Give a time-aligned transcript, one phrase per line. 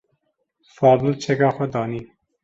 [0.77, 2.01] Fadil çeka xwe danî.